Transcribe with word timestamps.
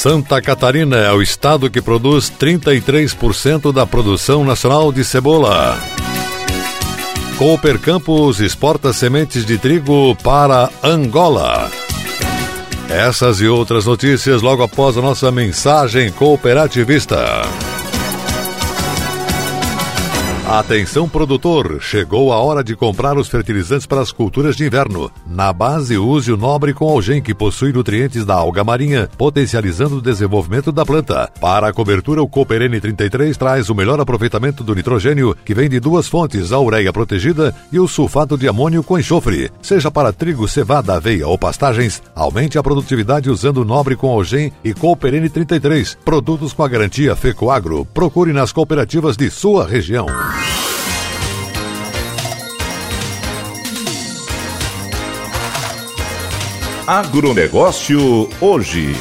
Santa 0.00 0.40
Catarina 0.40 0.96
é 0.96 1.12
o 1.12 1.20
estado 1.20 1.68
que 1.68 1.82
produz 1.82 2.32
33% 2.40 3.70
da 3.70 3.86
produção 3.86 4.42
nacional 4.42 4.90
de 4.90 5.04
cebola. 5.04 5.78
Cooper 7.36 7.78
Campos 7.78 8.40
exporta 8.40 8.94
sementes 8.94 9.44
de 9.44 9.58
trigo 9.58 10.16
para 10.22 10.70
Angola. 10.82 11.70
Essas 12.88 13.42
e 13.42 13.46
outras 13.46 13.84
notícias 13.84 14.40
logo 14.40 14.62
após 14.62 14.96
a 14.96 15.02
nossa 15.02 15.30
mensagem 15.30 16.10
cooperativista. 16.10 17.42
Atenção 20.50 21.08
produtor, 21.08 21.78
chegou 21.80 22.32
a 22.32 22.40
hora 22.40 22.64
de 22.64 22.74
comprar 22.74 23.16
os 23.16 23.28
fertilizantes 23.28 23.86
para 23.86 24.00
as 24.00 24.10
culturas 24.10 24.56
de 24.56 24.66
inverno. 24.66 25.08
Na 25.24 25.52
base, 25.52 25.96
use 25.96 26.32
o 26.32 26.36
Nobre 26.36 26.74
com 26.74 26.88
Algem, 26.88 27.22
que 27.22 27.32
possui 27.32 27.72
nutrientes 27.72 28.24
da 28.24 28.34
alga 28.34 28.64
marinha, 28.64 29.08
potencializando 29.16 29.98
o 29.98 30.02
desenvolvimento 30.02 30.72
da 30.72 30.84
planta. 30.84 31.30
Para 31.40 31.68
a 31.68 31.72
cobertura, 31.72 32.20
o 32.20 32.26
Cooper 32.26 32.62
N33 32.62 33.36
traz 33.36 33.70
o 33.70 33.76
melhor 33.76 34.00
aproveitamento 34.00 34.64
do 34.64 34.74
nitrogênio, 34.74 35.36
que 35.44 35.54
vem 35.54 35.68
de 35.68 35.78
duas 35.78 36.08
fontes, 36.08 36.50
a 36.50 36.58
ureia 36.58 36.92
protegida 36.92 37.54
e 37.70 37.78
o 37.78 37.86
sulfato 37.86 38.36
de 38.36 38.48
amônio 38.48 38.82
com 38.82 38.98
enxofre. 38.98 39.52
Seja 39.62 39.88
para 39.88 40.12
trigo, 40.12 40.48
cevada, 40.48 40.96
aveia 40.96 41.28
ou 41.28 41.38
pastagens, 41.38 42.02
aumente 42.12 42.58
a 42.58 42.62
produtividade 42.62 43.30
usando 43.30 43.58
o 43.58 43.64
Nobre 43.64 43.94
com 43.94 44.08
Algem 44.08 44.52
e 44.64 44.74
Cooper 44.74 45.12
N33. 45.12 45.96
Produtos 46.04 46.52
com 46.52 46.64
a 46.64 46.68
garantia 46.68 47.14
Fecoagro. 47.14 47.84
Procure 47.84 48.32
nas 48.32 48.50
cooperativas 48.50 49.16
de 49.16 49.30
sua 49.30 49.64
região. 49.64 50.06
Agronegócio 56.86 58.28
hoje. 58.40 58.94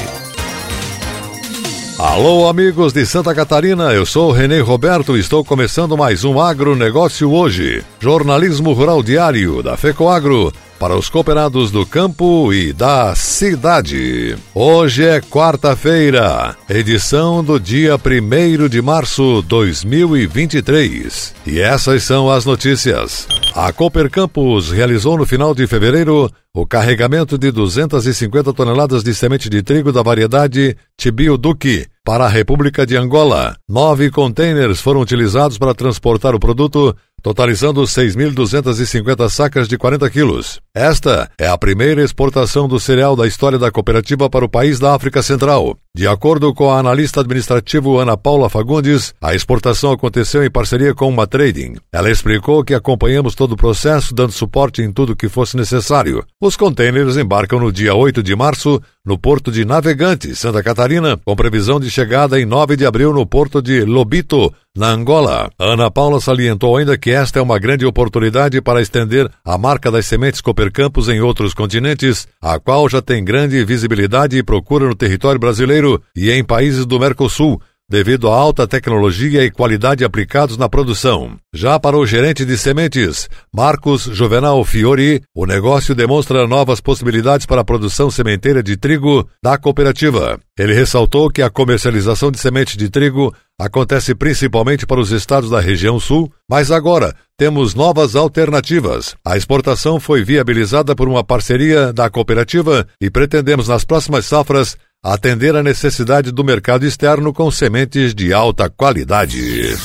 Alô, 1.98 2.48
amigos 2.48 2.94
de 2.94 3.06
Santa 3.06 3.34
Catarina, 3.34 3.94
eu 3.94 4.06
sou 4.06 4.32
Renê 4.32 4.60
Roberto 4.60 5.18
e 5.18 5.20
estou 5.20 5.44
começando 5.44 5.98
mais 5.98 6.24
um 6.24 6.40
Agronegócio 6.40 7.32
hoje. 7.32 7.84
Jornalismo 8.00 8.74
Rural 8.74 9.02
Diário 9.02 9.64
da 9.64 9.76
FECOAGro 9.76 10.54
para 10.80 10.96
os 10.96 11.10
cooperados 11.10 11.70
do 11.70 11.86
campo 11.86 12.54
e 12.54 12.72
da 12.72 13.14
cidade. 13.14 14.36
Hoje 14.56 15.04
é 15.04 15.20
quarta-feira, 15.20 16.56
edição 16.70 17.44
do 17.44 17.60
dia 17.60 17.96
1 17.98 18.70
de 18.70 18.82
março 18.82 19.42
2023. 19.42 21.36
E 21.46 21.60
essas 21.60 22.04
são 22.04 22.32
as 22.32 22.46
notícias. 22.46 23.28
A 23.54 23.74
Cooper 23.74 24.10
Campus 24.10 24.72
realizou 24.72 25.18
no 25.18 25.26
final 25.26 25.54
de 25.54 25.68
fevereiro 25.68 26.32
o 26.54 26.66
carregamento 26.66 27.38
de 27.38 27.52
250 27.52 28.54
toneladas 28.54 29.04
de 29.04 29.14
semente 29.14 29.50
de 29.50 29.62
trigo 29.62 29.92
da 29.92 30.02
variedade 30.02 30.76
Tibio 30.98 31.38
Duque 31.38 31.86
para 32.04 32.26
a 32.26 32.30
República 32.30 32.86
de 32.86 32.98
Angola. 32.98 33.56
Nove 33.68 34.10
containers 34.10 34.82
foram 34.82 35.02
utilizados 35.02 35.58
para 35.58 35.76
transportar 35.76 36.34
o 36.34 36.40
produto 36.40 36.96
totalizando 37.22 37.82
6.250 37.82 39.30
sacas 39.30 39.68
de 39.68 39.78
40 39.78 40.10
quilos. 40.10 40.60
Esta 40.74 41.30
é 41.38 41.48
a 41.48 41.58
primeira 41.58 42.04
exportação 42.04 42.68
do 42.68 42.80
cereal 42.80 43.16
da 43.16 43.28
história 43.28 43.58
da 43.58 43.72
cooperativa 43.72 44.30
para 44.30 44.46
o 44.46 44.50
país 44.50 44.80
da 44.80 44.96
África 44.96 45.22
Central. 45.22 45.78
De 45.96 46.08
acordo 46.08 46.54
com 46.54 46.72
a 46.72 46.80
analista 46.80 47.22
administrativo 47.22 47.98
Ana 47.98 48.16
Paula 48.16 48.50
Fagundes, 48.50 49.14
a 49.22 49.34
exportação 49.34 49.92
aconteceu 49.92 50.44
em 50.44 50.50
parceria 50.50 50.94
com 50.94 51.10
uma 51.10 51.28
trading. 51.28 51.76
Ela 51.92 52.12
explicou 52.12 52.64
que 52.64 52.74
acompanhamos 52.74 53.36
todo 53.36 53.54
o 53.54 53.58
processo, 53.58 54.14
dando 54.14 54.32
suporte 54.32 54.82
em 54.82 54.94
tudo 54.94 55.16
que 55.16 55.28
fosse 55.28 55.58
necessário. 55.58 56.24
Os 56.40 56.56
containers 56.56 57.18
embarcam 57.18 57.60
no 57.60 57.72
dia 57.72 57.96
8 57.96 58.22
de 58.24 58.36
março 58.36 58.82
no 59.06 59.18
porto 59.18 59.52
de 59.52 59.66
Navegante, 59.66 60.36
Santa 60.36 60.62
Catarina, 60.62 61.20
com 61.26 61.36
previsão 61.36 61.80
de 61.80 61.90
chegada 61.90 62.40
em 62.40 62.46
9 62.46 62.76
de 62.76 62.86
abril 62.86 63.12
no 63.12 63.26
porto 63.26 63.62
de 63.62 63.82
Lobito, 63.84 64.54
na 64.80 64.92
Angola. 64.92 65.52
Ana 65.60 65.92
Paula 65.92 66.22
salientou 66.22 66.78
ainda 66.78 66.98
que 66.98 67.12
esta 67.12 67.38
é 67.38 67.42
uma 67.42 67.60
grande 67.60 67.86
oportunidade 67.86 68.62
para 68.62 68.82
estender 68.82 69.30
a 69.44 69.58
marca 69.58 69.92
das 69.92 70.06
sementes 70.06 70.40
Cooper 70.40 70.72
Campos 70.72 71.10
em 71.10 71.20
outros 71.20 71.54
continentes, 71.54 72.26
a 72.42 72.58
qual 72.58 72.88
já 72.88 73.02
tem 73.02 73.22
grande 73.22 73.62
visibilidade 73.66 74.38
e 74.38 74.44
procura 74.44 74.88
no 74.88 74.96
território 74.96 75.38
brasileiro 75.38 76.02
e 76.16 76.32
em 76.32 76.46
países 76.46 76.86
do 76.86 76.98
Mercosul, 76.98 77.62
devido 77.90 78.30
à 78.30 78.36
alta 78.36 78.68
tecnologia 78.68 79.44
e 79.44 79.50
qualidade 79.50 80.06
aplicados 80.06 80.58
na 80.58 80.70
produção. 80.70 81.38
Já 81.52 81.80
para 81.80 81.98
o 81.98 82.06
gerente 82.06 82.46
de 82.46 82.58
sementes, 82.58 83.28
Marcos 83.52 84.04
Juvenal 84.04 84.64
Fiori, 84.64 85.22
o 85.34 85.46
negócio 85.46 85.96
demonstra 85.96 86.48
novas 86.48 86.80
possibilidades 86.80 87.48
para 87.48 87.62
a 87.62 87.66
produção 87.66 88.12
sementeira 88.12 88.62
de 88.62 88.78
trigo 88.78 89.28
da 89.44 89.58
cooperativa. 89.58 90.40
Ele 90.58 90.74
ressaltou 90.74 91.30
que 91.32 91.42
a 91.42 91.50
comercialização 91.50 92.30
de 92.30 92.38
semente 92.38 92.78
de 92.78 92.90
trigo 92.90 93.34
acontece 93.60 94.14
principalmente 94.14 94.86
para 94.86 95.00
os 95.00 95.12
estados 95.12 95.50
da 95.50 95.60
região 95.60 96.00
sul, 96.00 96.32
mas 96.50 96.72
agora 96.72 97.16
temos 97.38 97.74
novas 97.74 98.16
alternativas. 98.16 99.16
A 99.26 99.36
exportação 99.36 100.00
foi 100.00 100.24
viabilizada 100.24 100.96
por 100.96 101.08
uma 101.08 101.24
parceria 101.24 101.92
da 101.92 102.10
cooperativa 102.10 102.86
e 103.02 103.10
pretendemos 103.10 103.68
nas 103.68 103.84
próximas 103.84 104.26
safras 104.26 104.78
atender 105.04 105.56
a 105.56 105.64
necessidade 105.64 106.32
do 106.32 106.44
mercado 106.44 106.86
externo 106.86 107.32
com 107.32 107.50
sementes 107.50 108.14
de 108.14 108.34
alta 108.34 108.70
qualidade. 108.70 109.78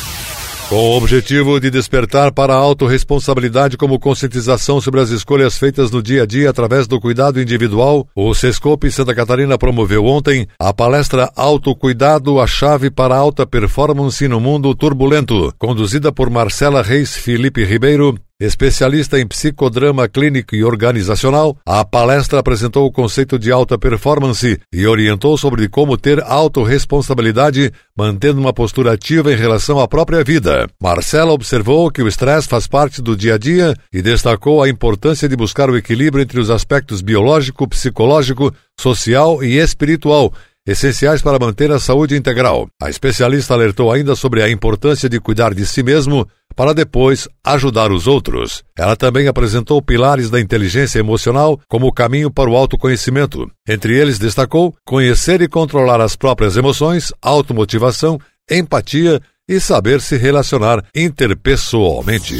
Com 0.68 0.76
o 0.76 0.96
objetivo 0.96 1.60
de 1.60 1.70
despertar 1.70 2.32
para 2.32 2.54
a 2.54 2.56
autorresponsabilidade 2.56 3.76
como 3.76 3.98
conscientização 3.98 4.80
sobre 4.80 5.00
as 5.00 5.10
escolhas 5.10 5.58
feitas 5.58 5.90
no 5.90 6.02
dia 6.02 6.22
a 6.22 6.26
dia 6.26 6.50
através 6.50 6.88
do 6.88 6.98
cuidado 6.98 7.40
individual, 7.40 8.08
o 8.14 8.34
Sescope 8.34 8.90
Santa 8.90 9.14
Catarina 9.14 9.58
promoveu 9.58 10.04
ontem 10.06 10.48
a 10.58 10.72
palestra 10.72 11.30
Autocuidado, 11.36 12.40
a 12.40 12.46
chave 12.46 12.90
para 12.90 13.14
alta 13.14 13.46
performance 13.46 14.26
no 14.26 14.40
mundo 14.40 14.74
turbulento, 14.74 15.54
conduzida 15.58 16.10
por 16.10 16.30
Marcela 16.30 16.82
Reis 16.82 17.14
Felipe 17.14 17.62
Ribeiro 17.62 18.18
Especialista 18.40 19.20
em 19.20 19.28
psicodrama 19.28 20.08
clínico 20.08 20.56
e 20.56 20.64
organizacional, 20.64 21.56
a 21.64 21.84
palestra 21.84 22.40
apresentou 22.40 22.84
o 22.84 22.90
conceito 22.90 23.38
de 23.38 23.52
alta 23.52 23.78
performance 23.78 24.58
e 24.72 24.86
orientou 24.88 25.38
sobre 25.38 25.68
como 25.68 25.96
ter 25.96 26.20
autorresponsabilidade, 26.20 27.72
mantendo 27.96 28.40
uma 28.40 28.52
postura 28.52 28.94
ativa 28.94 29.32
em 29.32 29.36
relação 29.36 29.78
à 29.78 29.86
própria 29.86 30.24
vida. 30.24 30.68
Marcela 30.82 31.30
observou 31.30 31.88
que 31.92 32.02
o 32.02 32.08
estresse 32.08 32.48
faz 32.48 32.66
parte 32.66 33.00
do 33.00 33.16
dia 33.16 33.36
a 33.36 33.38
dia 33.38 33.72
e 33.92 34.02
destacou 34.02 34.64
a 34.64 34.68
importância 34.68 35.28
de 35.28 35.36
buscar 35.36 35.70
o 35.70 35.76
equilíbrio 35.76 36.20
entre 36.20 36.40
os 36.40 36.50
aspectos 36.50 37.00
biológico, 37.00 37.68
psicológico, 37.68 38.52
social 38.76 39.44
e 39.44 39.58
espiritual 39.58 40.32
essenciais 40.66 41.20
para 41.20 41.38
manter 41.38 41.70
a 41.70 41.78
saúde 41.78 42.16
integral. 42.16 42.68
A 42.80 42.88
especialista 42.88 43.52
alertou 43.52 43.92
ainda 43.92 44.16
sobre 44.16 44.42
a 44.42 44.48
importância 44.48 45.08
de 45.08 45.20
cuidar 45.20 45.52
de 45.52 45.66
si 45.66 45.82
mesmo 45.82 46.26
para 46.54 46.72
depois 46.72 47.28
ajudar 47.44 47.90
os 47.90 48.06
outros. 48.06 48.62
Ela 48.78 48.96
também 48.96 49.28
apresentou 49.28 49.82
pilares 49.82 50.30
da 50.30 50.40
inteligência 50.40 50.98
emocional 50.98 51.60
como 51.68 51.92
caminho 51.92 52.30
para 52.30 52.50
o 52.50 52.56
autoconhecimento. 52.56 53.50
Entre 53.68 53.98
eles 53.98 54.18
destacou 54.18 54.74
conhecer 54.86 55.40
e 55.42 55.48
controlar 55.48 56.00
as 56.00 56.16
próprias 56.16 56.56
emoções, 56.56 57.12
automotivação, 57.22 58.18
empatia 58.50 59.20
e 59.48 59.60
saber 59.60 60.00
se 60.00 60.16
relacionar 60.16 60.82
interpessoalmente. 60.94 62.34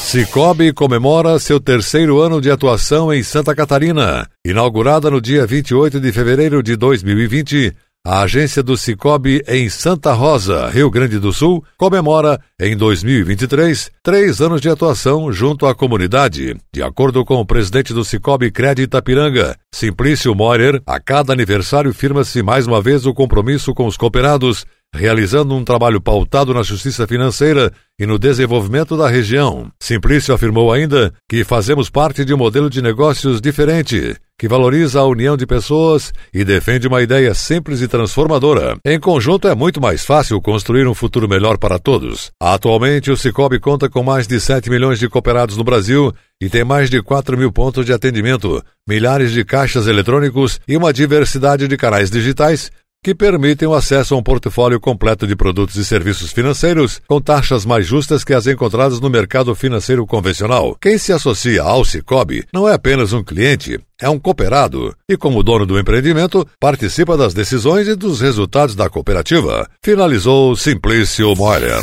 Cicobi 0.00 0.72
comemora 0.72 1.38
seu 1.38 1.60
terceiro 1.60 2.18
ano 2.18 2.40
de 2.40 2.50
atuação 2.50 3.12
em 3.12 3.22
Santa 3.22 3.54
Catarina. 3.54 4.26
Inaugurada 4.42 5.10
no 5.10 5.20
dia 5.20 5.46
28 5.46 6.00
de 6.00 6.10
fevereiro 6.12 6.62
de 6.62 6.76
2020, 6.76 7.76
a 8.06 8.22
agência 8.22 8.62
do 8.62 8.76
Cicobi 8.76 9.42
em 9.46 9.68
Santa 9.68 10.12
Rosa, 10.12 10.68
Rio 10.70 10.90
Grande 10.90 11.18
do 11.18 11.32
Sul, 11.32 11.62
comemora, 11.76 12.40
em 12.58 12.76
2023, 12.76 13.90
três 14.02 14.40
anos 14.40 14.60
de 14.60 14.68
atuação 14.68 15.30
junto 15.30 15.66
à 15.66 15.74
comunidade. 15.74 16.56
De 16.72 16.82
acordo 16.82 17.24
com 17.24 17.34
o 17.34 17.46
presidente 17.46 17.92
do 17.92 18.04
Cicobi 18.04 18.50
Crédito 18.50 18.86
Itapiranga, 18.86 19.56
Simplício 19.74 20.34
Morer, 20.34 20.82
a 20.86 20.98
cada 20.98 21.32
aniversário 21.32 21.92
firma-se 21.92 22.42
mais 22.42 22.66
uma 22.66 22.80
vez 22.80 23.04
o 23.04 23.12
compromisso 23.12 23.74
com 23.74 23.86
os 23.86 23.96
cooperados 23.96 24.64
realizando 24.94 25.54
um 25.54 25.64
trabalho 25.64 26.00
pautado 26.00 26.54
na 26.54 26.62
justiça 26.62 27.06
financeira 27.06 27.72
e 27.98 28.06
no 28.06 28.18
desenvolvimento 28.18 28.96
da 28.96 29.08
região. 29.08 29.70
Simplício 29.80 30.34
afirmou 30.34 30.72
ainda 30.72 31.12
que 31.28 31.44
fazemos 31.44 31.90
parte 31.90 32.24
de 32.24 32.32
um 32.32 32.38
modelo 32.38 32.70
de 32.70 32.80
negócios 32.80 33.40
diferente, 33.40 34.16
que 34.38 34.46
valoriza 34.46 35.00
a 35.00 35.04
união 35.04 35.36
de 35.36 35.44
pessoas 35.44 36.12
e 36.32 36.44
defende 36.44 36.86
uma 36.86 37.02
ideia 37.02 37.34
simples 37.34 37.82
e 37.82 37.88
transformadora. 37.88 38.76
Em 38.84 39.00
conjunto, 39.00 39.48
é 39.48 39.54
muito 39.54 39.80
mais 39.80 40.04
fácil 40.04 40.40
construir 40.40 40.86
um 40.86 40.94
futuro 40.94 41.28
melhor 41.28 41.58
para 41.58 41.78
todos. 41.78 42.30
Atualmente, 42.40 43.10
o 43.10 43.16
Cicobi 43.16 43.58
conta 43.58 43.90
com 43.90 44.02
mais 44.02 44.28
de 44.28 44.38
7 44.38 44.70
milhões 44.70 45.00
de 45.00 45.08
cooperados 45.08 45.56
no 45.56 45.64
Brasil 45.64 46.12
e 46.40 46.48
tem 46.48 46.62
mais 46.62 46.88
de 46.88 47.02
4 47.02 47.36
mil 47.36 47.50
pontos 47.50 47.84
de 47.84 47.92
atendimento, 47.92 48.62
milhares 48.88 49.32
de 49.32 49.44
caixas 49.44 49.88
eletrônicos 49.88 50.60
e 50.68 50.76
uma 50.76 50.92
diversidade 50.92 51.66
de 51.66 51.76
canais 51.76 52.08
digitais 52.08 52.70
que 53.02 53.14
permitem 53.14 53.68
o 53.68 53.74
acesso 53.74 54.14
a 54.14 54.18
um 54.18 54.22
portfólio 54.22 54.80
completo 54.80 55.26
de 55.26 55.36
produtos 55.36 55.76
e 55.76 55.84
serviços 55.84 56.32
financeiros 56.32 57.00
com 57.06 57.20
taxas 57.20 57.64
mais 57.64 57.86
justas 57.86 58.24
que 58.24 58.34
as 58.34 58.46
encontradas 58.46 59.00
no 59.00 59.08
mercado 59.08 59.54
financeiro 59.54 60.06
convencional. 60.06 60.76
Quem 60.80 60.98
se 60.98 61.12
associa 61.12 61.62
ao 61.62 61.84
Cicobi 61.84 62.44
não 62.52 62.68
é 62.68 62.74
apenas 62.74 63.12
um 63.12 63.22
cliente, 63.22 63.78
é 64.00 64.08
um 64.08 64.18
cooperado 64.18 64.94
e, 65.08 65.16
como 65.16 65.42
dono 65.42 65.64
do 65.64 65.78
empreendimento, 65.78 66.46
participa 66.60 67.16
das 67.16 67.32
decisões 67.32 67.86
e 67.88 67.94
dos 67.94 68.20
resultados 68.20 68.74
da 68.74 68.88
cooperativa. 68.90 69.68
Finalizou 69.82 70.56
Simplício 70.56 71.34
Moirer. 71.36 71.82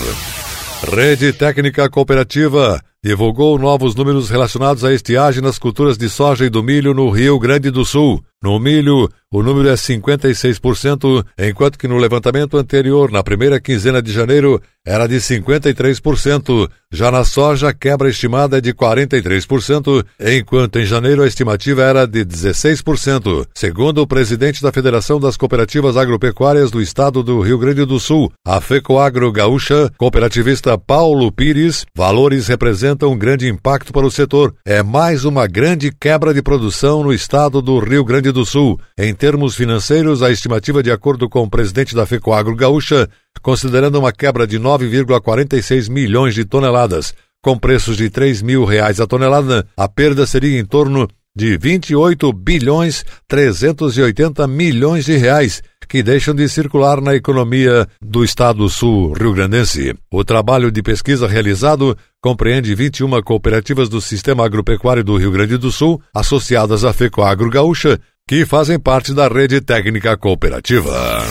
Rede 0.94 1.34
Técnica 1.34 1.90
Cooperativa 1.90 2.80
divulgou 3.06 3.60
novos 3.60 3.94
números 3.94 4.32
relacionados 4.32 4.84
à 4.84 4.92
estiagem 4.92 5.40
nas 5.40 5.60
culturas 5.60 5.96
de 5.96 6.10
soja 6.10 6.44
e 6.44 6.50
do 6.50 6.64
milho 6.64 6.92
no 6.92 7.12
Rio 7.12 7.38
Grande 7.38 7.70
do 7.70 7.86
Sul. 7.86 8.20
No 8.42 8.60
milho, 8.60 9.10
o 9.32 9.42
número 9.44 9.70
é 9.70 9.74
56%, 9.74 11.26
enquanto 11.40 11.80
que 11.80 11.88
no 11.88 11.98
levantamento 11.98 12.58
anterior, 12.58 13.12
na 13.12 13.24
primeira 13.24 13.60
quinzena 13.60 14.02
de 14.02 14.12
janeiro, 14.12 14.62
era 14.86 15.08
de 15.08 15.16
53%. 15.16 16.70
Já 16.92 17.12
na 17.12 17.26
soja, 17.26 17.70
a 17.70 17.74
quebra 17.74 18.08
estimada 18.08 18.60
é 18.60 18.62
de 18.62 18.72
43%, 18.72 20.06
enquanto 20.20 20.80
em 20.80 20.86
janeiro 20.86 21.24
a 21.24 21.28
estimativa 21.28 21.82
era 21.82 22.06
de 22.06 22.24
16%. 22.24 23.48
Segundo 23.54 24.02
o 24.02 24.08
presidente 24.08 24.62
da 24.62 24.72
Federação 24.72 25.20
das 25.20 25.36
Cooperativas 25.36 25.98
Agropecuárias 25.98 26.70
do 26.70 26.82
Estado 26.82 27.24
do 27.24 27.42
Rio 27.42 27.58
Grande 27.58 27.84
do 27.84 28.00
Sul, 28.00 28.32
a 28.46 28.62
FECOAGRO 28.62 29.32
Gaúcha, 29.32 29.92
cooperativista 29.98 30.78
Paulo 30.78 31.32
Pires, 31.32 31.84
valores 31.96 32.48
representam 32.48 32.95
um 33.04 33.18
grande 33.18 33.50
impacto 33.50 33.92
para 33.92 34.06
o 34.06 34.12
setor. 34.12 34.56
É 34.64 34.82
mais 34.82 35.26
uma 35.26 35.48
grande 35.48 35.92
quebra 35.92 36.34
de 36.34 36.42
produção 36.42 37.04
no 37.04 37.12
estado 37.12 37.62
do 37.62 37.80
Rio 37.80 38.06
Grande 38.06 38.32
do 38.32 38.46
Sul. 38.46 38.80
Em 38.98 39.14
termos 39.14 39.56
financeiros, 39.56 40.24
a 40.24 40.32
estimativa 40.32 40.82
de 40.82 40.92
acordo 40.92 41.28
com 41.28 41.44
o 41.44 41.50
presidente 41.50 41.94
da 41.94 42.06
FECOAGRO 42.06 42.56
Gaúcha, 42.56 43.10
considerando 43.42 44.00
uma 44.00 44.14
quebra 44.14 44.48
de 44.48 44.60
9,46 44.60 45.90
milhões 45.90 46.34
de 46.34 46.46
toneladas, 46.46 47.14
com 47.42 47.58
preços 47.58 47.98
de 47.98 48.10
3 48.10 48.42
mil 48.42 48.64
reais 48.64 49.02
a 49.02 49.06
tonelada, 49.06 49.68
a 49.76 49.90
perda 49.90 50.26
seria 50.26 50.60
em 50.60 50.66
torno 50.66 51.08
de 51.36 51.58
28 51.58 52.32
bilhões 52.32 53.04
380 53.28 54.48
milhões 54.48 55.06
de 55.06 55.18
reais 55.18 55.62
que 55.88 56.04
deixam 56.04 56.34
de 56.34 56.48
circular 56.50 57.00
na 57.02 57.16
economia 57.16 57.88
do 58.02 58.24
estado 58.24 58.68
sul 58.70 59.14
rio-grandense. 59.14 59.94
O 60.12 60.24
trabalho 60.24 60.72
de 60.72 60.82
pesquisa 60.82 61.28
realizado 61.28 61.98
compreende 62.22 62.74
21 62.74 63.22
cooperativas 63.22 63.88
do 63.90 64.02
sistema 64.02 64.46
agropecuário 64.46 65.04
do 65.04 65.18
Rio 65.18 65.32
Grande 65.32 65.58
do 65.58 65.72
Sul, 65.72 66.02
associadas 66.14 66.84
à 66.84 66.92
FECOAGRO 66.92 67.50
Gaúcha, 67.50 68.00
que 68.28 68.46
fazem 68.46 68.80
parte 68.80 69.14
da 69.14 69.28
rede 69.28 69.62
técnica 69.62 70.18
cooperativa. 70.18 71.24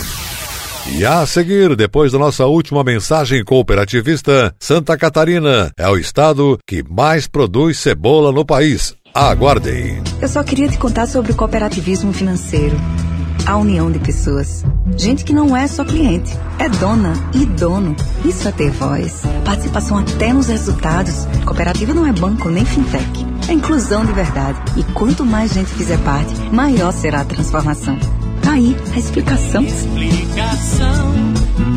E 0.93 1.03
a 1.03 1.25
seguir, 1.25 1.75
depois 1.75 2.11
da 2.11 2.19
nossa 2.19 2.45
última 2.45 2.83
mensagem 2.83 3.43
cooperativista, 3.43 4.53
Santa 4.59 4.95
Catarina 4.97 5.71
é 5.77 5.89
o 5.89 5.97
estado 5.97 6.59
que 6.65 6.83
mais 6.87 7.27
produz 7.27 7.79
cebola 7.79 8.31
no 8.31 8.45
país. 8.45 8.95
Aguardem. 9.13 10.01
Eu 10.21 10.27
só 10.27 10.43
queria 10.43 10.67
te 10.67 10.77
contar 10.77 11.07
sobre 11.07 11.31
o 11.31 11.35
cooperativismo 11.35 12.13
financeiro. 12.13 12.75
A 13.45 13.57
união 13.57 13.91
de 13.91 13.99
pessoas. 13.99 14.63
Gente 14.97 15.23
que 15.23 15.33
não 15.33 15.55
é 15.55 15.67
só 15.67 15.83
cliente, 15.83 16.35
é 16.57 16.67
dona 16.67 17.13
e 17.33 17.45
dono. 17.45 17.95
Isso 18.23 18.47
é 18.47 18.51
ter 18.51 18.71
voz. 18.71 19.21
Participação 19.43 19.97
até 19.97 20.33
nos 20.33 20.47
resultados. 20.47 21.27
Cooperativa 21.45 21.93
não 21.93 22.07
é 22.07 22.11
banco 22.11 22.49
nem 22.49 22.65
fintech. 22.65 23.25
É 23.47 23.53
inclusão 23.53 24.05
de 24.05 24.13
verdade. 24.13 24.59
E 24.77 24.83
quanto 24.93 25.25
mais 25.25 25.53
gente 25.53 25.69
fizer 25.69 25.97
parte, 25.99 26.33
maior 26.51 26.91
será 26.91 27.21
a 27.21 27.25
transformação. 27.25 27.97
Tá 28.41 28.53
aí 28.53 28.75
a 28.93 28.99
explicação. 28.99 29.63
Explicação, 29.63 31.13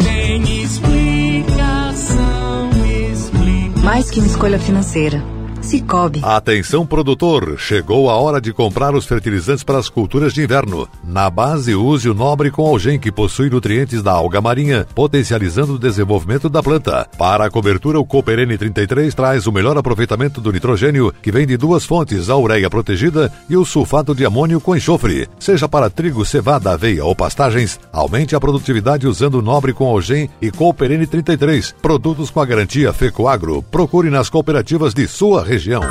tem 0.03 0.63
explicação, 0.63 2.71
explicação. 3.13 3.83
Mais 3.83 4.11
que 4.11 4.21
uma 4.21 4.29
escolha 4.29 4.59
financeira 4.59 5.23
Cicobi. 5.61 6.21
Atenção 6.23 6.87
produtor, 6.87 7.59
chegou 7.59 8.09
a 8.09 8.17
hora 8.17 8.41
de 8.41 8.53
comprar 8.53 8.95
os 8.95 9.05
fertilizantes 9.05 9.65
para 9.65 9.79
as 9.79 9.89
culturas 9.89 10.33
de 10.33 10.43
inverno. 10.43 10.89
Na 11.05 11.29
base, 11.29 11.75
use 11.75 12.09
o 12.09 12.15
Nobre 12.15 12.51
com 12.51 12.67
Algem 12.67 12.99
que 12.99 13.11
possui 13.11 13.51
nutrientes 13.51 14.03
da 14.03 14.13
alga 14.13 14.41
marinha, 14.41 14.87
potencializando 14.95 15.75
o 15.75 15.79
desenvolvimento 15.79 16.49
da 16.49 16.63
planta. 16.63 17.07
Para 17.19 17.47
a 17.47 17.51
cobertura, 17.51 17.99
o 17.99 18.05
Cooper 18.05 18.39
N33 18.39 19.13
traz 19.13 19.47
o 19.47 19.53
melhor 19.53 19.77
aproveitamento 19.77 20.41
do 20.41 20.53
nitrogênio, 20.53 21.13
que 21.21 21.33
vem 21.33 21.47
de 21.47 21.57
duas 21.57 21.85
fontes, 21.85 22.31
a 22.31 22.37
ureia 22.37 22.71
protegida 22.71 23.33
e 23.49 23.57
o 23.57 23.65
sulfato 23.65 24.15
de 24.15 24.25
amônio 24.25 24.61
com 24.61 24.77
enxofre. 24.77 25.29
Seja 25.39 25.69
para 25.69 25.91
trigo, 25.91 26.25
cevada, 26.25 26.73
aveia 26.73 27.05
ou 27.05 27.15
pastagens, 27.15 27.79
aumente 27.93 28.37
a 28.37 28.41
produtividade 28.41 29.07
usando 29.07 29.37
o 29.37 29.43
Nobre 29.43 29.73
com 29.73 29.87
Algem 29.87 30.31
e 30.41 30.51
Cooper 30.51 30.91
N33. 30.91 31.75
Produtos 31.83 32.31
com 32.31 32.41
a 32.41 32.47
garantia 32.47 32.93
Fecoagro. 32.93 33.63
Procure 33.63 34.09
nas 34.09 34.31
cooperativas 34.31 34.95
de 34.95 35.07
sua 35.07 35.48
região. 35.49 35.83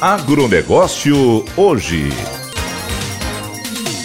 Agronegócio 0.00 1.44
hoje. 1.56 2.10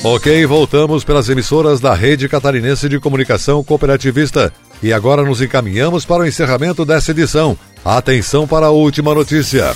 Ok, 0.03 0.45
voltamos 0.47 1.03
pelas 1.03 1.29
emissoras 1.29 1.79
da 1.79 1.93
Rede 1.93 2.27
Catarinense 2.27 2.89
de 2.89 2.99
Comunicação 2.99 3.63
Cooperativista 3.63 4.51
e 4.81 4.91
agora 4.91 5.23
nos 5.23 5.41
encaminhamos 5.41 6.05
para 6.05 6.23
o 6.23 6.25
encerramento 6.25 6.85
dessa 6.85 7.11
edição. 7.11 7.57
Atenção 7.83 8.47
para 8.47 8.67
a 8.67 8.71
última 8.71 9.13
notícia. 9.13 9.75